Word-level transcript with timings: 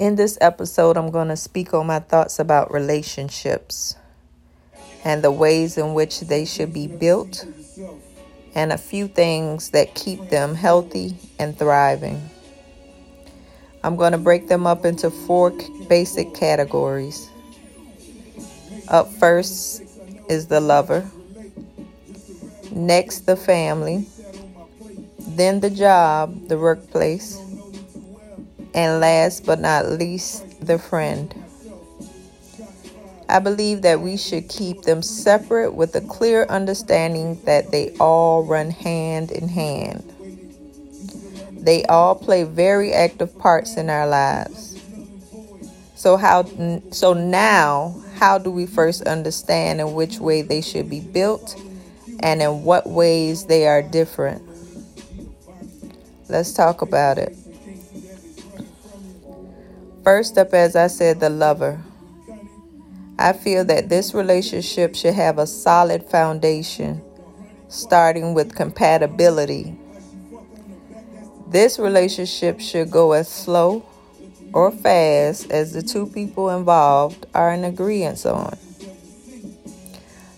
In 0.00 0.16
this 0.16 0.38
episode, 0.40 0.96
I'm 0.96 1.10
going 1.10 1.28
to 1.28 1.36
speak 1.36 1.74
on 1.74 1.86
my 1.86 1.98
thoughts 1.98 2.38
about 2.38 2.72
relationships 2.72 3.96
and 5.04 5.22
the 5.22 5.30
ways 5.30 5.76
in 5.76 5.92
which 5.92 6.20
they 6.20 6.46
should 6.46 6.72
be 6.72 6.86
built, 6.86 7.44
and 8.54 8.72
a 8.72 8.78
few 8.78 9.08
things 9.08 9.72
that 9.72 9.94
keep 9.94 10.30
them 10.30 10.54
healthy 10.54 11.18
and 11.38 11.54
thriving. 11.54 12.30
I'm 13.84 13.96
going 13.96 14.12
to 14.12 14.18
break 14.18 14.48
them 14.48 14.66
up 14.66 14.86
into 14.86 15.10
four 15.10 15.52
basic 15.86 16.32
categories. 16.32 17.28
Up 18.88 19.12
first 19.12 19.82
is 20.30 20.46
the 20.46 20.62
lover, 20.62 21.10
next, 22.72 23.26
the 23.26 23.36
family, 23.36 24.06
then 25.18 25.60
the 25.60 25.68
job, 25.68 26.48
the 26.48 26.56
workplace, 26.56 27.38
and 28.74 29.00
last 29.00 29.46
but 29.46 29.60
not 29.60 29.88
least, 29.88 30.64
the 30.64 30.78
friend. 30.78 31.34
I 33.28 33.38
believe 33.38 33.82
that 33.82 34.00
we 34.00 34.16
should 34.16 34.48
keep 34.48 34.82
them 34.82 35.02
separate 35.02 35.72
with 35.74 35.94
a 35.94 36.00
clear 36.00 36.46
understanding 36.46 37.40
that 37.44 37.70
they 37.70 37.90
all 38.00 38.44
run 38.44 38.70
hand 38.70 39.30
in 39.30 39.48
hand. 39.48 40.02
They 41.52 41.84
all 41.84 42.14
play 42.14 42.42
very 42.44 42.92
active 42.92 43.38
parts 43.38 43.76
in 43.76 43.88
our 43.88 44.08
lives. 44.08 44.80
So 45.94 46.16
how 46.16 46.44
so 46.90 47.12
now 47.12 47.94
how 48.14 48.38
do 48.38 48.50
we 48.50 48.66
first 48.66 49.02
understand 49.02 49.80
in 49.80 49.92
which 49.92 50.18
way 50.18 50.42
they 50.42 50.62
should 50.62 50.88
be 50.88 51.00
built 51.00 51.54
and 52.20 52.42
in 52.42 52.64
what 52.64 52.88
ways 52.88 53.46
they 53.46 53.66
are 53.66 53.82
different? 53.82 54.42
Let's 56.28 56.52
talk 56.52 56.82
about 56.82 57.18
it. 57.18 57.36
First 60.02 60.38
up 60.38 60.54
as 60.54 60.76
I 60.76 60.86
said 60.86 61.20
the 61.20 61.28
lover. 61.28 61.78
I 63.18 63.34
feel 63.34 63.66
that 63.66 63.90
this 63.90 64.14
relationship 64.14 64.94
should 64.94 65.12
have 65.12 65.38
a 65.38 65.46
solid 65.46 66.04
foundation, 66.04 67.02
starting 67.68 68.32
with 68.32 68.54
compatibility. 68.54 69.78
This 71.48 71.78
relationship 71.78 72.60
should 72.60 72.90
go 72.90 73.12
as 73.12 73.28
slow 73.28 73.84
or 74.54 74.70
fast 74.70 75.50
as 75.50 75.74
the 75.74 75.82
two 75.82 76.06
people 76.06 76.48
involved 76.48 77.26
are 77.34 77.52
in 77.52 77.64
agreement 77.64 78.24
on. 78.24 78.56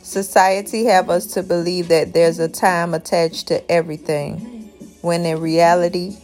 Society 0.03 0.87
have 0.87 1.09
us 1.09 1.27
to 1.35 1.43
believe 1.45 1.87
that 1.87 2.13
there's 2.13 2.41
a 2.41 2.49
time 2.49 2.95
attached 2.95 3.47
to 3.47 3.71
everything, 3.71 4.41
when 5.03 5.25
in 5.25 5.41
reality, 5.41 6.17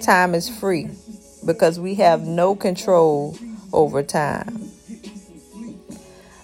time 0.00 0.32
is 0.36 0.48
free 0.48 0.88
because 1.44 1.78
we 1.80 1.94
have 1.96 2.22
no 2.22 2.54
control 2.54 3.36
over 3.72 4.02
time. 4.02 4.70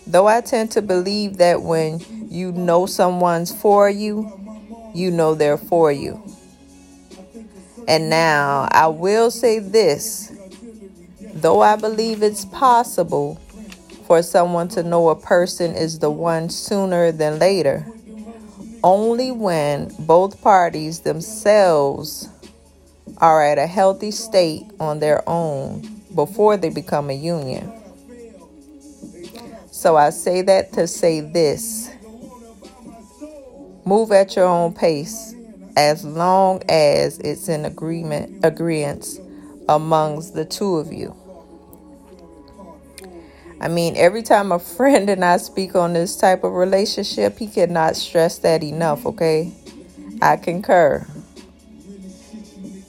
Though 0.07 0.27
I 0.27 0.41
tend 0.41 0.71
to 0.73 0.83
believe 0.83 1.37
that 1.37 1.63
when 1.63 2.01
you 2.31 2.53
know 2.53 2.87
someone's 2.87 3.55
for 3.55 3.91
you, 3.91 4.33
you 4.95 5.11
know 5.11 5.35
they're 5.35 5.59
for 5.59 5.93
you. 5.93 6.23
And 7.87 8.11
now 8.11 8.69
I 8.71 8.89
will 8.89 9.31
say 9.31 9.59
this 9.59 10.33
though 11.21 11.61
I 11.61 11.77
believe 11.77 12.23
it's 12.23 12.45
possible 12.47 13.41
for 14.07 14.23
someone 14.23 14.69
to 14.69 14.83
know 14.83 15.11
a 15.11 15.17
person 15.17 15.75
is 15.75 15.99
the 15.99 16.11
one 16.11 16.49
sooner 16.49 17.13
than 17.13 17.39
later, 17.39 17.87
only 18.83 19.31
when 19.31 19.95
both 20.01 20.41
parties 20.43 21.01
themselves 21.01 22.29
are 23.19 23.45
at 23.45 23.59
a 23.59 23.67
healthy 23.67 24.11
state 24.11 24.67
on 24.81 25.01
their 25.01 25.29
own 25.29 25.81
before 26.15 26.57
they 26.57 26.71
become 26.71 27.11
a 27.11 27.15
union. 27.15 27.73
So 29.71 29.97
I 29.97 30.11
say 30.11 30.43
that 30.43 30.73
to 30.75 30.87
say 30.87 31.21
this 31.21 31.91
move 33.85 34.13
at 34.13 34.37
your 34.37 34.47
own 34.47 34.75
pace 34.75 35.35
as 35.77 36.05
long 36.05 36.63
as 36.69 37.19
it's 37.21 37.49
in 37.49 37.65
agreement 37.65 38.45
agreements 38.45 39.21
amongst 39.69 40.35
the 40.35 40.45
two 40.45 40.77
of 40.77 40.93
you. 40.93 41.15
I 43.61 43.69
mean, 43.69 43.97
every 43.97 44.23
time 44.23 44.53
a 44.53 44.59
friend 44.77 45.09
and 45.11 45.25
I 45.25 45.37
speak 45.37 45.75
on 45.75 45.93
this 45.93 46.17
type 46.17 46.45
of 46.45 46.53
relationship, 46.53 47.39
he 47.39 47.47
cannot 47.47 47.97
stress 47.97 48.39
that 48.39 48.63
enough, 48.63 49.07
okay? 49.07 49.53
I 50.21 50.37
concur. 50.37 51.07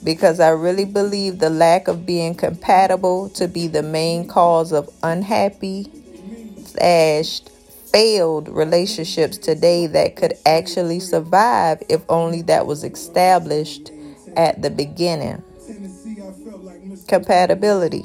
Because 0.02 0.40
I 0.40 0.50
really 0.50 0.86
believe 0.86 1.38
the 1.38 1.50
lack 1.50 1.88
of 1.88 2.06
being 2.06 2.34
compatible 2.34 3.28
to 3.30 3.48
be 3.48 3.66
the 3.66 3.82
main 3.82 4.26
cause 4.26 4.72
of 4.72 4.88
unhappy 5.02 5.90
slash 6.64 7.40
failed 7.92 8.48
relationships 8.48 9.36
today 9.36 9.86
that 9.88 10.16
could 10.16 10.34
actually 10.46 11.00
survive 11.00 11.82
if 11.88 12.02
only 12.08 12.42
that 12.42 12.66
was 12.66 12.84
established 12.84 13.90
at 14.36 14.62
the 14.62 14.70
beginning. 14.70 15.42
Compatibility. 17.08 18.04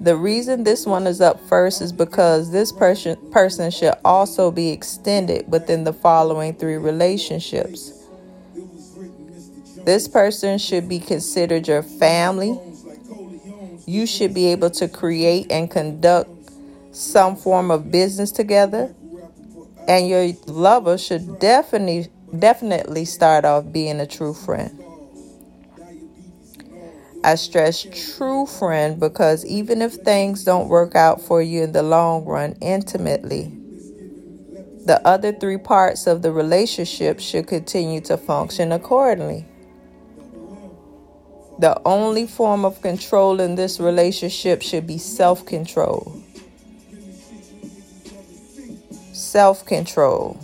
The 0.00 0.16
reason 0.16 0.64
this 0.64 0.86
one 0.86 1.06
is 1.06 1.20
up 1.20 1.40
first 1.48 1.82
is 1.82 1.92
because 1.92 2.50
this 2.52 2.72
person 2.72 3.16
person 3.30 3.70
should 3.70 3.94
also 4.04 4.50
be 4.50 4.70
extended 4.70 5.50
within 5.50 5.84
the 5.84 5.92
following 5.92 6.54
three 6.54 6.76
relationships. 6.76 7.97
This 9.88 10.06
person 10.06 10.58
should 10.58 10.86
be 10.86 10.98
considered 10.98 11.66
your 11.66 11.82
family. 11.82 12.60
You 13.86 14.04
should 14.04 14.34
be 14.34 14.48
able 14.48 14.68
to 14.72 14.86
create 14.86 15.50
and 15.50 15.70
conduct 15.70 16.28
some 16.92 17.36
form 17.36 17.70
of 17.70 17.90
business 17.90 18.30
together, 18.30 18.94
and 19.88 20.06
your 20.06 20.34
lover 20.46 20.98
should 20.98 21.38
definitely 21.38 22.08
definitely 22.38 23.06
start 23.06 23.46
off 23.46 23.72
being 23.72 23.98
a 23.98 24.06
true 24.06 24.34
friend. 24.34 24.78
I 27.24 27.36
stress 27.36 27.86
true 28.14 28.44
friend 28.44 29.00
because 29.00 29.46
even 29.46 29.80
if 29.80 29.94
things 29.94 30.44
don't 30.44 30.68
work 30.68 30.96
out 30.96 31.22
for 31.22 31.40
you 31.40 31.62
in 31.62 31.72
the 31.72 31.82
long 31.82 32.26
run 32.26 32.58
intimately, 32.60 33.44
the 34.84 35.00
other 35.06 35.32
three 35.32 35.56
parts 35.56 36.06
of 36.06 36.20
the 36.20 36.30
relationship 36.30 37.20
should 37.20 37.46
continue 37.46 38.02
to 38.02 38.18
function 38.18 38.70
accordingly. 38.70 39.46
The 41.58 41.80
only 41.84 42.26
form 42.26 42.64
of 42.64 42.80
control 42.82 43.40
in 43.40 43.56
this 43.56 43.80
relationship 43.80 44.62
should 44.62 44.86
be 44.86 44.98
self 44.98 45.44
control 45.44 46.22
self 49.18 49.64
control. 49.66 50.40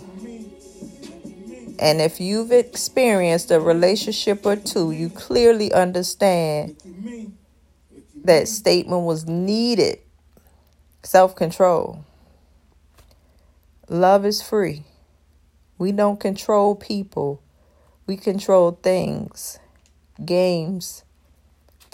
And 1.79 1.99
if 1.99 2.21
you've 2.21 2.51
experienced 2.51 3.51
a 3.51 3.59
relationship 3.59 4.45
or 4.45 4.55
two, 4.55 4.91
you 4.91 5.09
clearly 5.09 5.73
understand 5.73 6.77
that 8.23 8.47
statement 8.47 9.03
was 9.03 9.25
needed. 9.25 9.99
Self 11.03 11.35
control. 11.35 12.05
Love 13.89 14.25
is 14.25 14.41
free. 14.41 14.83
We 15.77 15.91
don't 15.91 16.19
control 16.19 16.75
people, 16.75 17.41
we 18.07 18.15
control 18.15 18.79
things, 18.81 19.59
games, 20.23 21.03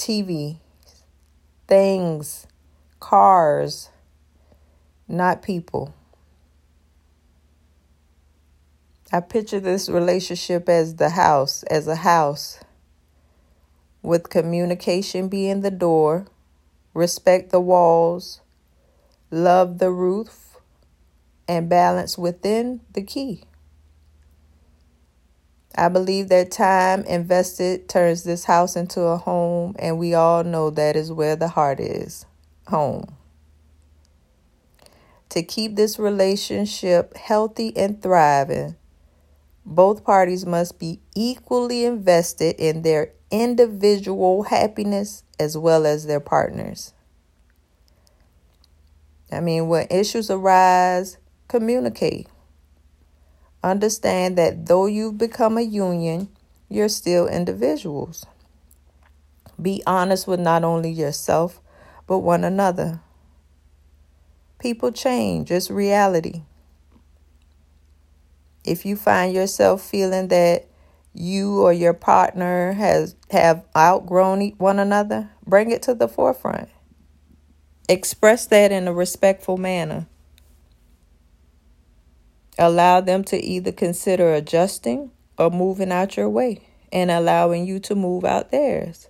TV, 0.02 0.58
things, 1.68 2.48
cars, 3.00 3.90
not 5.08 5.44
people. 5.44 5.94
I 9.12 9.20
picture 9.20 9.60
this 9.60 9.90
relationship 9.90 10.68
as 10.68 10.96
the 10.96 11.10
house, 11.10 11.62
as 11.70 11.88
a 11.88 11.98
house, 11.98 12.60
with 14.02 14.32
communication 14.32 15.28
being 15.28 15.62
the 15.62 15.70
door, 15.70 16.26
respect 16.96 17.52
the 17.52 17.62
walls, 17.62 18.42
love 19.30 19.78
the 19.78 19.92
roof, 19.92 20.58
and 21.48 21.70
balance 21.70 22.18
within 22.18 22.82
the 22.94 23.04
key. 23.04 23.44
I 25.76 25.88
believe 25.88 26.30
that 26.30 26.52
time 26.52 27.04
invested 27.04 27.88
turns 27.88 28.24
this 28.24 28.44
house 28.44 28.76
into 28.76 29.02
a 29.02 29.18
home, 29.18 29.76
and 29.80 29.98
we 29.98 30.14
all 30.14 30.44
know 30.44 30.70
that 30.70 30.96
is 30.96 31.12
where 31.12 31.36
the 31.36 31.48
heart 31.48 31.80
is 31.80 32.26
home. 32.68 33.16
To 35.30 35.42
keep 35.44 35.78
this 35.78 35.98
relationship 35.98 37.16
healthy 37.16 37.76
and 37.78 38.02
thriving, 38.02 38.76
both 39.66 40.04
parties 40.04 40.46
must 40.46 40.78
be 40.78 41.00
equally 41.16 41.86
invested 41.86 42.58
in 42.58 42.82
their 42.82 43.14
individual 43.30 44.44
happiness 44.44 45.24
as 45.40 45.58
well 45.58 45.86
as 45.86 46.06
their 46.06 46.20
partners. 46.20 46.94
I 49.32 49.40
mean, 49.40 49.68
when 49.70 49.88
issues 49.90 50.30
arise, 50.30 51.18
communicate. 51.48 52.28
Understand 53.64 54.38
that 54.38 54.66
though 54.66 54.88
you've 54.88 55.18
become 55.18 55.58
a 55.58 55.62
union, 55.62 56.30
you're 56.68 56.90
still 56.90 57.28
individuals. 57.28 58.26
Be 59.62 59.84
honest 59.86 60.28
with 60.28 60.40
not 60.40 60.64
only 60.64 60.90
yourself, 60.90 61.62
but 62.08 62.20
one 62.20 62.44
another. 62.44 63.02
People 64.58 64.92
change, 64.92 65.52
it's 65.52 65.70
reality. 65.70 66.44
If 68.64 68.86
you 68.86 68.96
find 68.96 69.34
yourself 69.34 69.82
feeling 69.82 70.28
that 70.30 70.68
you 71.14 71.62
or 71.62 71.74
your 71.74 71.94
partner 71.94 72.74
has 72.74 73.16
have 73.32 73.66
outgrown 73.76 74.50
one 74.58 74.80
another, 74.80 75.30
bring 75.46 75.72
it 75.72 75.82
to 75.84 75.94
the 75.94 76.08
forefront. 76.08 76.70
Express 77.90 78.46
that 78.48 78.72
in 78.72 78.88
a 78.88 78.94
respectful 78.94 79.58
manner. 79.58 80.08
Allow 82.64 83.02
them 83.02 83.24
to 83.24 83.44
either 83.44 83.72
consider 83.72 84.36
adjusting 84.36 85.10
or 85.36 85.50
moving 85.50 85.92
out 85.92 86.16
your 86.16 86.30
way 86.30 86.62
and 86.94 87.10
allowing 87.10 87.66
you 87.66 87.80
to 87.80 87.96
move 87.96 88.24
out 88.24 88.52
theirs. 88.52 89.08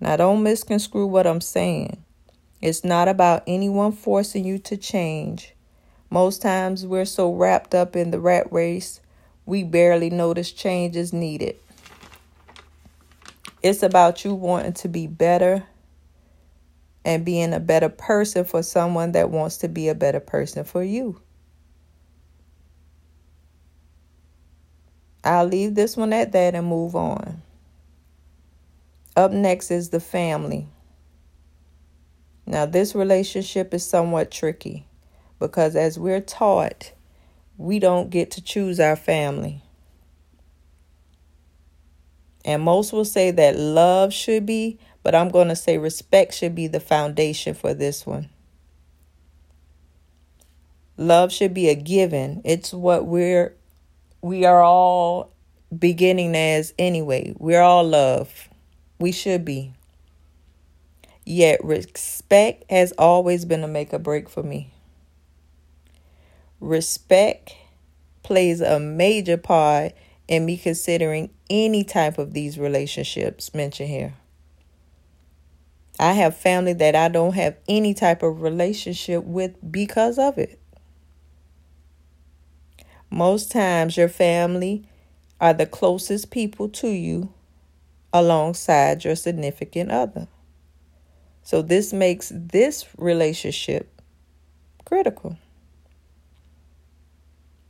Now, 0.00 0.16
don't 0.16 0.42
misconstrue 0.42 1.06
what 1.06 1.28
I'm 1.28 1.40
saying. 1.40 2.02
It's 2.60 2.82
not 2.82 3.06
about 3.06 3.44
anyone 3.46 3.92
forcing 3.92 4.44
you 4.44 4.58
to 4.58 4.76
change. 4.76 5.54
Most 6.10 6.42
times 6.42 6.88
we're 6.88 7.04
so 7.04 7.32
wrapped 7.32 7.72
up 7.72 7.94
in 7.94 8.10
the 8.10 8.18
rat 8.18 8.52
race, 8.52 9.00
we 9.46 9.62
barely 9.62 10.10
notice 10.10 10.50
change 10.50 10.96
is 10.96 11.12
needed. 11.12 11.54
It's 13.62 13.84
about 13.84 14.24
you 14.24 14.34
wanting 14.34 14.72
to 14.72 14.88
be 14.88 15.06
better 15.06 15.62
and 17.04 17.24
being 17.24 17.52
a 17.52 17.60
better 17.60 17.90
person 17.90 18.44
for 18.44 18.64
someone 18.64 19.12
that 19.12 19.30
wants 19.30 19.58
to 19.58 19.68
be 19.68 19.86
a 19.86 19.94
better 19.94 20.18
person 20.18 20.64
for 20.64 20.82
you. 20.82 21.20
I'll 25.24 25.46
leave 25.46 25.74
this 25.74 25.96
one 25.96 26.12
at 26.12 26.32
that 26.32 26.54
and 26.54 26.66
move 26.66 26.94
on. 26.94 27.42
Up 29.16 29.32
next 29.32 29.70
is 29.70 29.88
the 29.88 30.00
family. 30.00 30.68
Now, 32.46 32.66
this 32.66 32.94
relationship 32.94 33.72
is 33.72 33.86
somewhat 33.86 34.30
tricky 34.30 34.86
because, 35.38 35.76
as 35.76 35.98
we're 35.98 36.20
taught, 36.20 36.92
we 37.56 37.78
don't 37.78 38.10
get 38.10 38.30
to 38.32 38.42
choose 38.42 38.78
our 38.78 38.96
family. 38.96 39.62
And 42.44 42.62
most 42.62 42.92
will 42.92 43.06
say 43.06 43.30
that 43.30 43.56
love 43.56 44.12
should 44.12 44.44
be, 44.44 44.78
but 45.02 45.14
I'm 45.14 45.30
going 45.30 45.48
to 45.48 45.56
say 45.56 45.78
respect 45.78 46.34
should 46.34 46.54
be 46.54 46.66
the 46.66 46.80
foundation 46.80 47.54
for 47.54 47.72
this 47.72 48.04
one. 48.04 48.28
Love 50.98 51.32
should 51.32 51.54
be 51.54 51.70
a 51.70 51.74
given. 51.74 52.42
It's 52.44 52.74
what 52.74 53.06
we're 53.06 53.54
we 54.24 54.46
are 54.46 54.62
all 54.62 55.34
beginning 55.78 56.34
as 56.34 56.72
anyway. 56.78 57.34
We're 57.36 57.60
all 57.60 57.86
love. 57.86 58.48
We 58.98 59.12
should 59.12 59.44
be. 59.44 59.74
Yet 61.26 61.62
respect 61.62 62.64
has 62.70 62.92
always 62.92 63.44
been 63.44 63.62
a 63.62 63.68
make 63.68 63.92
or 63.92 63.98
break 63.98 64.30
for 64.30 64.42
me. 64.42 64.72
Respect 66.58 67.54
plays 68.22 68.62
a 68.62 68.80
major 68.80 69.36
part 69.36 69.92
in 70.26 70.46
me 70.46 70.56
considering 70.56 71.28
any 71.50 71.84
type 71.84 72.16
of 72.16 72.32
these 72.32 72.58
relationships 72.58 73.52
mentioned 73.52 73.90
here. 73.90 74.14
I 76.00 76.14
have 76.14 76.34
family 76.34 76.72
that 76.72 76.96
I 76.96 77.08
don't 77.08 77.34
have 77.34 77.58
any 77.68 77.92
type 77.92 78.22
of 78.22 78.40
relationship 78.40 79.22
with 79.24 79.54
because 79.70 80.18
of 80.18 80.38
it. 80.38 80.58
Most 83.14 83.52
times, 83.52 83.96
your 83.96 84.08
family 84.08 84.88
are 85.40 85.52
the 85.52 85.66
closest 85.66 86.32
people 86.32 86.68
to 86.70 86.88
you 86.88 87.32
alongside 88.12 89.04
your 89.04 89.14
significant 89.14 89.92
other. 89.92 90.26
So, 91.44 91.62
this 91.62 91.92
makes 91.92 92.32
this 92.34 92.86
relationship 92.98 94.02
critical. 94.84 95.38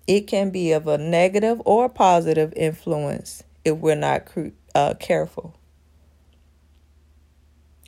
It 0.06 0.22
can 0.22 0.48
be 0.48 0.72
of 0.72 0.86
a 0.86 0.96
negative 0.96 1.60
or 1.66 1.90
positive 1.90 2.54
influence 2.56 3.42
if 3.66 3.76
we're 3.76 3.96
not 3.96 4.26
uh, 4.74 4.94
careful. 4.98 5.54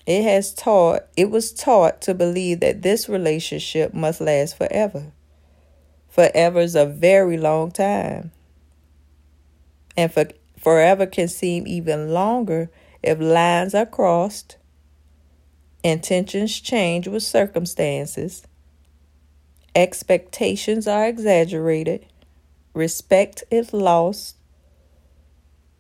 It 0.05 0.25
has 0.25 0.53
taught, 0.53 1.07
it 1.17 1.31
was 1.31 1.55
taught 1.55 2.03
to 2.03 2.13
believe 2.13 2.61
that 2.61 2.83
this 2.83 3.09
relationship 3.09 3.95
must 3.95 4.21
last 4.21 4.59
forever. 4.59 5.11
Forever 6.17 6.61
is 6.61 6.75
a 6.75 6.87
very 6.87 7.37
long 7.37 7.71
time. 7.71 8.33
And 9.99 10.11
for, 10.11 10.25
forever 10.59 11.05
can 11.05 11.29
seem 11.29 11.67
even 11.67 12.09
longer 12.09 12.71
if 13.03 13.21
lines 13.21 13.75
are 13.75 13.85
crossed, 13.85 14.57
intentions 15.85 16.59
change 16.59 17.07
with 17.07 17.23
circumstances, 17.23 18.47
expectations 19.75 20.89
are 20.89 21.07
exaggerated, 21.07 22.07
respect 22.73 23.45
is 23.51 23.75
lost, 23.75 24.37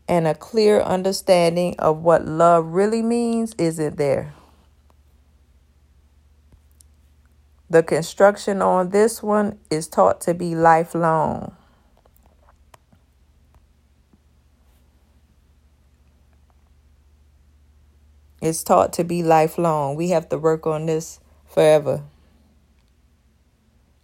and 0.06 0.26
a 0.26 0.34
clear 0.34 0.82
understanding 0.82 1.74
of 1.78 2.02
what 2.02 2.26
love 2.26 2.66
really 2.66 3.00
means 3.00 3.54
isn't 3.56 3.96
there. 3.96 4.35
The 7.68 7.82
construction 7.82 8.62
on 8.62 8.90
this 8.90 9.22
one 9.22 9.58
is 9.70 9.88
taught 9.88 10.20
to 10.22 10.34
be 10.34 10.54
lifelong. 10.54 11.56
It's 18.40 18.62
taught 18.62 18.92
to 18.94 19.04
be 19.04 19.24
lifelong. 19.24 19.96
We 19.96 20.10
have 20.10 20.28
to 20.28 20.38
work 20.38 20.66
on 20.66 20.86
this 20.86 21.18
forever. 21.46 22.04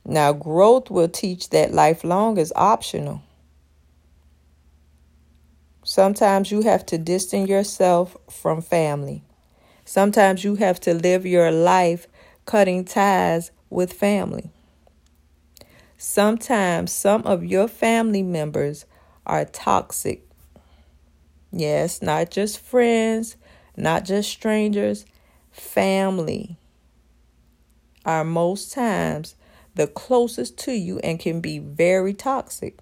Now, 0.05 0.33
growth 0.33 0.91
will 0.91 1.09
teach 1.09 1.51
that 1.51 1.73
lifelong 1.73 2.39
is 2.39 2.53
optional. 2.57 3.23
Sometimes 5.85 6.51
you 6.51 6.63
have 6.63 6.85
to 6.87 6.99
distance 6.99 7.49
yourself 7.49 8.17
from 8.29 8.63
family. 8.63 9.23
Sometimes 9.85 10.43
you 10.43 10.57
have 10.57 10.81
to 10.81 10.95
live 10.95 11.27
your 11.27 11.53
life 11.53 12.09
cutting 12.47 12.85
ties 12.85 13.51
with 13.71 13.93
family. 13.93 14.51
Sometimes 15.97 16.93
some 16.93 17.23
of 17.23 17.45
your 17.45 17.69
family 17.69 18.23
members 18.23 18.87
are 19.27 19.45
toxic. 19.45 20.27
Yes, 21.53 22.03
not 22.03 22.31
just 22.31 22.59
friends, 22.59 23.37
not 23.77 24.05
just 24.05 24.29
strangers, 24.31 25.05
family 25.51 26.57
are 28.05 28.25
most 28.25 28.73
times 28.73 29.37
the 29.75 29.87
closest 29.87 30.59
to 30.59 30.73
you 30.73 30.99
and 31.01 31.21
can 31.21 31.41
be 31.41 31.59
very 31.59 32.13
toxic 32.13 32.79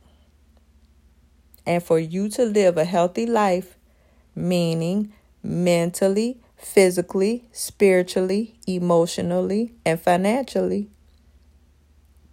and 1.67 1.83
for 1.83 1.99
you 1.99 2.29
to 2.29 2.45
live 2.45 2.76
a 2.76 2.85
healthy 2.85 3.26
life, 3.26 3.79
meaning 4.35 5.12
mentally, 5.43 6.40
physically, 6.61 7.49
spiritually, 7.52 8.59
emotionally, 8.67 9.73
and 9.85 10.00
financially. 10.00 10.90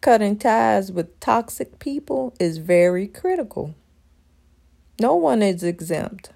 Cutting 0.01 0.37
ties 0.37 0.91
with 0.91 1.19
toxic 1.19 1.79
people 1.79 2.35
is 2.39 2.57
very 2.57 3.07
critical. 3.07 3.73
No 4.99 5.15
one 5.15 5.41
is 5.41 5.63
exempt. 5.63 6.31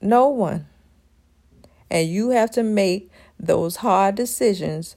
No 0.00 0.28
one. 0.28 0.66
And 1.90 2.08
you 2.08 2.30
have 2.30 2.50
to 2.52 2.62
make 2.62 3.10
those 3.38 3.76
hard 3.76 4.14
decisions 4.14 4.96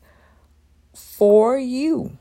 for 0.93 1.57
you. 1.57 2.17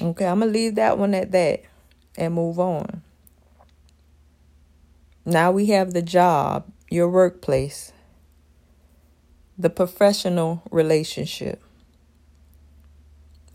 Okay, 0.00 0.26
I'm 0.26 0.38
going 0.38 0.52
to 0.52 0.58
leave 0.58 0.76
that 0.76 0.96
one 0.96 1.14
at 1.14 1.32
that 1.32 1.62
and 2.16 2.34
move 2.34 2.60
on. 2.60 3.02
Now 5.28 5.50
we 5.50 5.66
have 5.66 5.92
the 5.92 6.00
job, 6.00 6.72
your 6.88 7.06
workplace, 7.06 7.92
the 9.58 9.68
professional 9.68 10.62
relationship. 10.70 11.62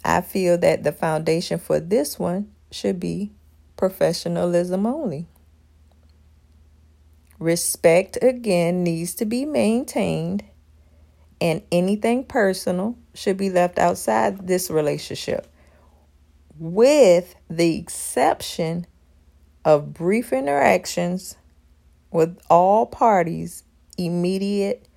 I 0.05 0.21
feel 0.21 0.55
that 0.59 0.83
the 0.83 0.91
foundation 0.91 1.57
for 1.57 1.79
this 1.79 2.19
one 2.19 2.51
should 2.69 2.99
be 2.99 3.31
professionalism 3.75 4.85
only. 4.85 5.25
Respect 7.39 8.19
again 8.21 8.83
needs 8.83 9.15
to 9.15 9.25
be 9.25 9.43
maintained, 9.43 10.43
and 11.41 11.63
anything 11.71 12.23
personal 12.23 12.95
should 13.15 13.37
be 13.37 13.49
left 13.49 13.79
outside 13.79 14.45
this 14.45 14.69
relationship 14.69 15.47
with 16.59 17.33
the 17.49 17.79
exception 17.79 18.85
of 19.65 19.91
brief 19.91 20.31
interactions 20.31 21.35
with 22.13 22.39
all 22.49 22.85
parties, 22.85 23.63
immediate 23.97 24.87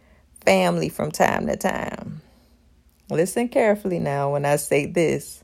family 0.44 0.88
from 0.88 1.10
time 1.10 1.46
to 1.46 1.56
time. 1.56 2.20
Listen 3.10 3.48
carefully 3.48 3.98
now 3.98 4.32
when 4.32 4.44
I 4.44 4.56
say 4.56 4.86
this. 4.86 5.42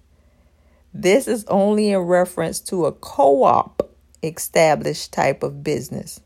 This 0.94 1.26
is 1.26 1.44
only 1.46 1.90
in 1.90 2.00
reference 2.00 2.60
to 2.60 2.86
a 2.86 2.92
co 2.92 3.44
op 3.44 3.90
established 4.22 5.12
type 5.12 5.42
of 5.42 5.64
business. 5.64 6.20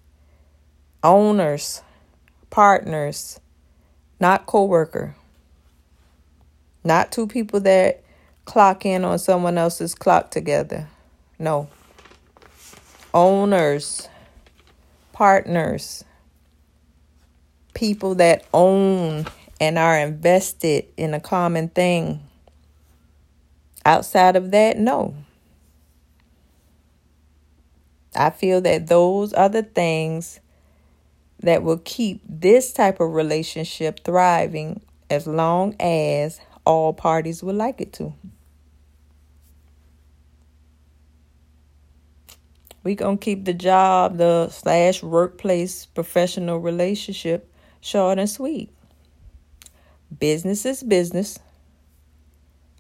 Owners, 1.03 1.83
partners, 2.51 3.41
not 4.19 4.47
co-worker. 4.47 5.15
Not 6.85 7.13
two 7.13 7.27
people 7.27 7.61
that 7.61 8.03
clock 8.45 8.87
in 8.87 9.05
on 9.05 9.19
someone 9.19 9.59
else's 9.59 9.95
clock 9.95 10.31
together. 10.31 10.89
No. 11.39 11.69
Owners, 13.13 14.09
partners, 15.17 16.05
people 17.73 18.17
that 18.17 18.45
own 18.53 19.25
and 19.59 19.79
are 19.79 19.99
invested 19.99 20.85
in 20.99 21.15
a 21.15 21.21
common 21.21 21.71
thing. 21.71 22.21
Outside 23.87 24.37
of 24.37 24.51
that, 24.51 24.79
no. 24.79 25.15
I 28.15 28.29
feel 28.29 28.61
that 28.61 28.89
those 28.89 29.33
are 29.33 29.49
the 29.49 29.63
things 29.63 30.39
that 31.41 31.63
will 31.63 31.81
keep 31.83 32.21
this 32.29 32.75
type 32.75 33.01
of 33.01 33.15
relationship 33.15 34.05
thriving 34.05 34.83
as 35.09 35.27
long 35.27 35.75
as 35.81 36.41
all 36.67 36.93
parties 36.93 37.43
would 37.43 37.57
like 37.57 37.81
it 37.81 37.95
to. 37.95 38.13
We 42.87 42.95
gonna 42.95 43.17
keep 43.17 43.47
the 43.47 43.53
job, 43.53 44.17
the 44.17 44.49
slash 44.49 45.03
workplace 45.03 45.87
professional 45.87 46.59
relationship 46.59 47.53
short 47.81 48.21
and 48.21 48.31
sweet. 48.31 48.71
Business 50.21 50.65
is 50.65 50.85
business. 50.85 51.41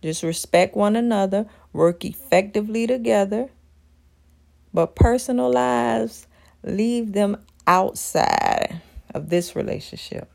Just 0.02 0.22
respect 0.22 0.76
one 0.76 0.94
another, 0.94 1.46
work 1.72 2.04
effectively 2.04 2.86
together, 2.86 3.48
but 4.72 4.94
personal 4.94 5.50
lives, 5.50 6.28
leave 6.62 7.12
them 7.12 7.38
outside 7.66 8.80
of 9.12 9.28
this 9.28 9.56
relationship. 9.56 10.30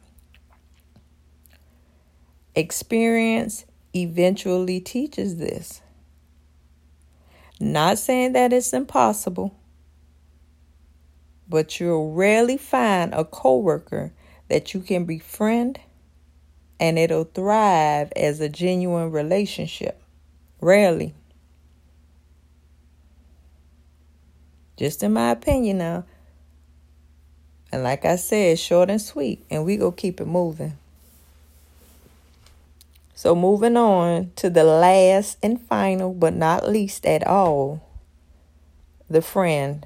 Experience 2.56 3.64
eventually 3.96 4.82
teaches 4.82 5.38
this. 5.38 5.82
Not 7.62 8.00
saying 8.00 8.34
that 8.34 8.52
it's 8.52 8.74
impossible, 8.74 9.56
but 11.52 11.80
you'll 11.80 12.14
rarely 12.14 12.58
find 12.58 13.14
a 13.14 13.26
coworker 13.26 14.14
that 14.48 14.74
you 14.74 14.80
can 14.80 15.06
befriend 15.06 15.80
and 16.80 16.98
it'll 16.98 17.26
thrive 17.26 18.12
as 18.16 18.40
a 18.40 18.50
genuine 18.50 19.12
relationship. 19.12 20.02
Rarely. 20.62 21.14
Just 24.78 25.04
in 25.04 25.14
my 25.14 25.30
opinion 25.30 25.78
now. 25.78 26.06
And 27.72 27.84
like 27.84 28.04
I 28.06 28.16
said, 28.16 28.58
short 28.58 28.90
and 28.90 29.02
sweet, 29.02 29.46
and 29.50 29.64
we 29.64 29.78
go 29.78 29.92
keep 29.92 30.20
it 30.20 30.26
moving. 30.26 30.78
So 33.14 33.36
moving 33.36 33.78
on 33.78 34.32
to 34.38 34.50
the 34.50 34.64
last 34.64 35.38
and 35.44 35.62
final, 35.62 36.14
but 36.14 36.34
not 36.34 36.68
least 36.68 37.06
at 37.06 37.26
all, 37.28 37.88
the 39.10 39.22
friend. 39.22 39.86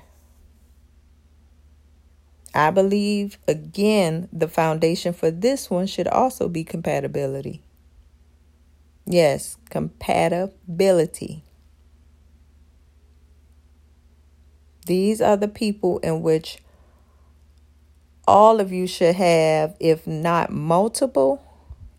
I 2.56 2.72
believe, 2.72 3.38
again, 3.48 4.30
the 4.32 4.48
foundation 4.48 5.12
for 5.12 5.30
this 5.30 5.70
one 5.70 5.88
should 5.88 6.08
also 6.08 6.48
be 6.48 6.64
compatibility. 6.64 7.62
Yes, 9.06 9.58
compatibility. 9.70 11.44
These 14.86 15.20
are 15.20 15.36
the 15.36 15.48
people 15.50 15.98
in 16.00 16.22
which 16.22 16.60
all 18.28 18.60
of 18.60 18.72
you 18.72 18.88
should 18.88 19.16
have, 19.16 19.76
if 19.80 20.08
not 20.08 20.52
multiple, 20.52 21.44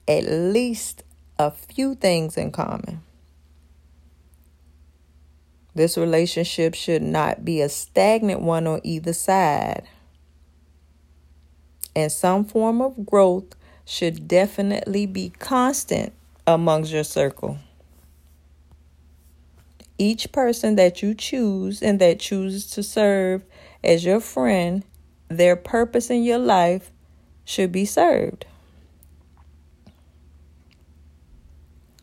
at 0.09 0.25
least 0.25 1.03
a 1.39 1.51
few 1.51 1.95
things 1.95 2.37
in 2.37 2.51
common. 2.51 3.03
This 5.75 5.99
relationship 5.99 6.75
should 6.75 7.03
not 7.03 7.45
be 7.45 7.61
a 7.61 7.69
stagnant 7.69 8.41
one 8.41 8.67
on 8.67 8.81
either 8.83 9.13
side. 9.13 9.87
And 11.97 12.13
some 12.13 12.45
form 12.45 12.83
of 12.83 13.07
growth 13.07 13.57
should 13.87 14.29
definitely 14.29 15.07
be 15.07 15.31
constant 15.31 16.13
amongst 16.47 16.93
your 16.93 17.05
circle. 17.05 17.57
Each 19.97 20.31
person 20.31 20.77
that 20.77 21.03
you 21.03 21.15
choose 21.15 21.83
and 21.83 21.99
that 22.01 22.21
chooses 22.21 22.69
to 22.73 22.83
serve 22.83 23.45
as 23.83 24.05
your 24.05 24.21
friend, 24.21 24.85
their 25.29 25.57
purpose 25.57 26.11
in 26.11 26.23
your 26.23 26.39
life 26.39 26.91
should 27.47 27.73
be 27.73 27.87
served. 27.87 28.45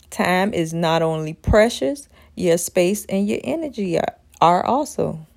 Time 0.10 0.56
is 0.56 0.74
not 0.74 1.04
only 1.04 1.34
precious, 1.34 2.10
your 2.36 2.58
space 2.58 3.06
and 3.06 3.28
your 3.28 3.40
energy 3.44 4.00
are, 4.00 4.16
are 4.42 4.66
also. 4.66 5.28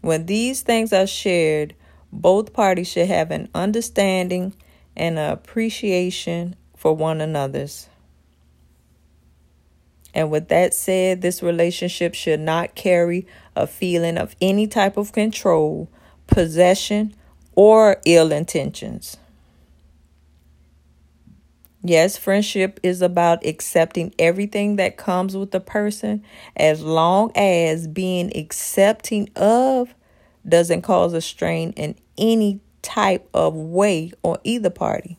When 0.00 0.26
these 0.26 0.62
things 0.62 0.92
are 0.92 1.06
shared, 1.06 1.74
both 2.12 2.52
parties 2.52 2.88
should 2.88 3.08
have 3.08 3.30
an 3.30 3.48
understanding 3.54 4.54
and 4.96 5.18
an 5.18 5.30
appreciation 5.30 6.56
for 6.76 6.94
one 6.94 7.20
another's. 7.20 7.88
And 10.12 10.30
with 10.30 10.48
that 10.48 10.74
said, 10.74 11.22
this 11.22 11.42
relationship 11.42 12.14
should 12.14 12.40
not 12.40 12.74
carry 12.74 13.26
a 13.54 13.66
feeling 13.66 14.18
of 14.18 14.34
any 14.40 14.66
type 14.66 14.96
of 14.96 15.12
control, 15.12 15.88
possession, 16.26 17.14
or 17.54 18.00
ill 18.04 18.32
intentions. 18.32 19.18
Yes, 21.82 22.18
friendship 22.18 22.78
is 22.82 23.00
about 23.00 23.46
accepting 23.46 24.14
everything 24.18 24.76
that 24.76 24.98
comes 24.98 25.34
with 25.34 25.50
the 25.50 25.60
person 25.60 26.22
as 26.54 26.82
long 26.82 27.32
as 27.34 27.88
being 27.88 28.36
accepting 28.36 29.30
of 29.34 29.94
doesn't 30.46 30.82
cause 30.82 31.14
a 31.14 31.22
strain 31.22 31.72
in 31.72 31.94
any 32.18 32.60
type 32.82 33.28
of 33.32 33.54
way 33.54 34.12
on 34.22 34.36
either 34.44 34.68
party. 34.68 35.16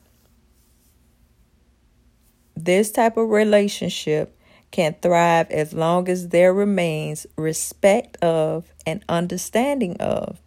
This 2.56 2.91
type 2.91 3.18
of 3.18 3.30
relationship 3.30 4.38
can 4.70 4.96
thrive 5.01 5.50
as 5.50 5.74
long 5.74 6.08
as 6.08 6.30
there 6.30 6.53
remains 6.53 7.25
respect 7.38 8.18
of 8.24 8.72
and 8.86 9.03
understanding 9.10 9.98
of. 9.98 10.39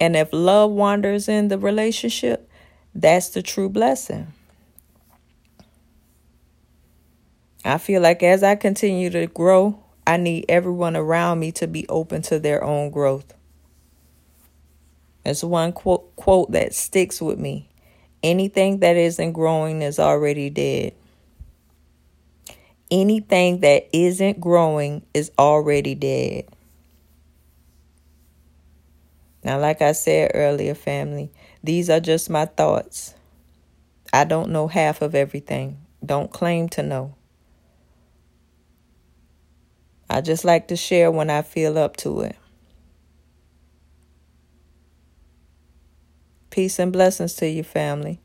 And 0.00 0.14
if 0.14 0.28
love 0.32 0.70
wanders 0.70 1.28
in 1.28 1.48
the 1.48 1.58
relationship, 1.58 2.48
that's 2.94 3.30
the 3.30 3.42
true 3.42 3.68
blessing. 3.68 4.33
I 7.64 7.78
feel 7.78 8.02
like 8.02 8.22
as 8.22 8.42
I 8.42 8.56
continue 8.56 9.08
to 9.10 9.26
grow, 9.26 9.82
I 10.06 10.18
need 10.18 10.44
everyone 10.48 10.96
around 10.96 11.38
me 11.38 11.50
to 11.52 11.66
be 11.66 11.88
open 11.88 12.20
to 12.22 12.38
their 12.38 12.62
own 12.62 12.90
growth. 12.90 13.32
It's 15.24 15.42
one 15.42 15.72
quote, 15.72 16.14
quote 16.16 16.52
that 16.52 16.74
sticks 16.74 17.22
with 17.22 17.38
me. 17.38 17.70
Anything 18.22 18.80
that 18.80 18.96
isn't 18.96 19.32
growing 19.32 19.80
is 19.80 19.98
already 19.98 20.50
dead. 20.50 20.92
Anything 22.90 23.60
that 23.60 23.88
isn't 23.94 24.40
growing 24.40 25.02
is 25.14 25.30
already 25.38 25.94
dead. 25.94 26.44
Now, 29.42 29.58
like 29.58 29.80
I 29.80 29.92
said 29.92 30.32
earlier, 30.34 30.74
family, 30.74 31.30
these 31.62 31.88
are 31.88 32.00
just 32.00 32.28
my 32.28 32.44
thoughts. 32.44 33.14
I 34.12 34.24
don't 34.24 34.50
know 34.50 34.68
half 34.68 35.00
of 35.00 35.14
everything. 35.14 35.78
Don't 36.04 36.30
claim 36.30 36.68
to 36.70 36.82
know. 36.82 37.14
I 40.14 40.20
just 40.20 40.44
like 40.44 40.68
to 40.68 40.76
share 40.76 41.10
when 41.10 41.28
I 41.28 41.42
feel 41.42 41.76
up 41.76 41.96
to 41.96 42.20
it. 42.20 42.36
Peace 46.50 46.78
and 46.78 46.92
blessings 46.92 47.34
to 47.34 47.48
you, 47.48 47.64
family. 47.64 48.20